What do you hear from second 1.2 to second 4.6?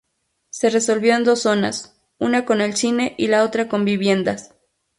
dos zonas, una con el cine y la otra con viviendas.